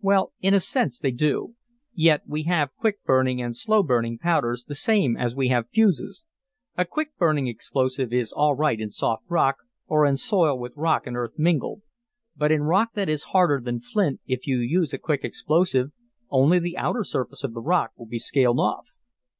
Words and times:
"Well, 0.00 0.32
in 0.40 0.54
a 0.54 0.58
sense, 0.58 0.98
they 0.98 1.12
do. 1.12 1.54
Yet 1.94 2.22
we 2.26 2.42
have 2.50 2.74
quick 2.80 3.04
burning 3.04 3.40
and 3.40 3.54
slow 3.54 3.84
burning 3.84 4.18
powders, 4.18 4.64
the 4.64 4.74
same 4.74 5.16
as 5.16 5.36
we 5.36 5.50
have 5.50 5.68
fuses. 5.70 6.24
A 6.76 6.84
quick 6.84 7.16
burning 7.16 7.46
explosive 7.46 8.12
is 8.12 8.32
all 8.32 8.56
right 8.56 8.80
in 8.80 8.90
soft 8.90 9.30
rock, 9.30 9.58
or 9.86 10.04
in 10.04 10.16
soil 10.16 10.58
with 10.58 10.72
rock 10.76 11.06
and 11.06 11.16
earth 11.16 11.38
mingled. 11.38 11.82
But 12.36 12.50
in 12.50 12.64
rock 12.64 12.94
that 12.94 13.08
is 13.08 13.22
harder 13.30 13.60
than 13.60 13.78
flint 13.78 14.20
if 14.26 14.48
you 14.48 14.58
use 14.58 14.92
a 14.92 14.98
quick 14.98 15.22
explosive, 15.22 15.92
only 16.28 16.58
the 16.58 16.76
outer 16.76 17.04
surface 17.04 17.44
of 17.44 17.54
the 17.54 17.62
rock 17.62 17.92
will 17.96 18.06
be 18.06 18.18
scaled 18.18 18.58
off. 18.58 18.98